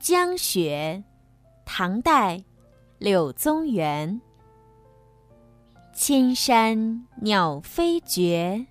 [0.00, 1.04] 江雪，
[1.66, 2.42] 唐代，
[2.96, 4.18] 柳宗元。
[5.92, 8.64] 千山鸟飞绝，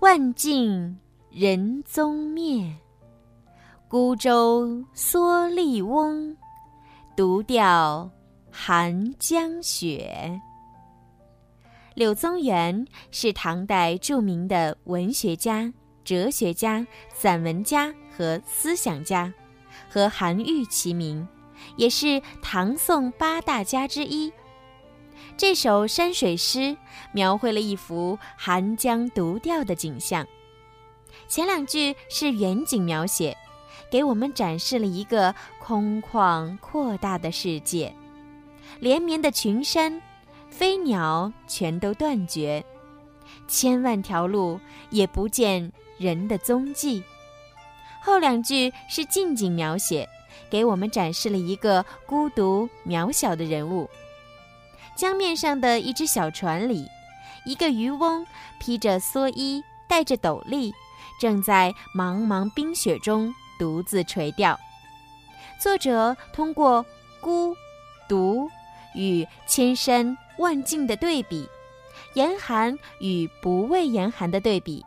[0.00, 0.98] 万径
[1.30, 2.70] 人踪灭。
[3.88, 6.36] 孤舟蓑笠翁，
[7.16, 8.10] 独钓
[8.50, 10.38] 寒江雪。
[11.94, 15.72] 柳宗元是唐代著名的文学家、
[16.04, 19.32] 哲学家、散文家和思想家。
[19.90, 21.26] 和韩愈齐名，
[21.76, 24.32] 也是唐宋八大家之一。
[25.36, 26.76] 这首山水诗
[27.12, 30.26] 描绘了一幅寒江独钓的景象。
[31.28, 33.36] 前两句是远景描写，
[33.90, 37.94] 给我们展示了一个空旷阔大的世界，
[38.80, 40.00] 连绵的群山，
[40.50, 42.64] 飞鸟全都断绝，
[43.48, 47.02] 千万条路也不见人的踪迹。
[48.04, 50.06] 后两句是近景描写，
[50.50, 53.88] 给我们展示了一个孤独渺小的人物。
[54.94, 56.86] 江面上的一只小船里，
[57.46, 58.26] 一个渔翁
[58.60, 60.70] 披着蓑衣，戴着斗笠，
[61.18, 64.60] 正在茫茫冰雪中独自垂钓。
[65.58, 66.84] 作者通过
[67.22, 67.56] 孤、
[68.06, 68.50] 独
[68.94, 71.48] 与千山万径的对比，
[72.12, 74.84] 严寒与不畏严寒的对比，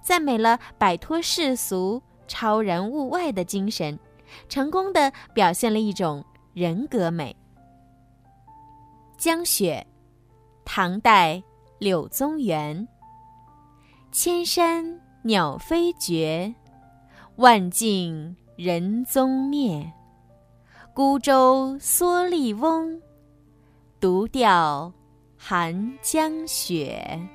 [0.00, 2.00] 赞美了摆脱世俗。
[2.30, 3.98] 超然物外的精神，
[4.48, 7.34] 成功的表现了一种人格美。
[9.18, 9.84] 江雪，
[10.64, 11.42] 唐代，
[11.80, 12.86] 柳宗元。
[14.12, 16.54] 千山鸟飞绝，
[17.34, 19.92] 万径人踪灭。
[20.94, 23.02] 孤舟蓑笠翁，
[23.98, 24.92] 独钓
[25.36, 27.28] 寒江雪。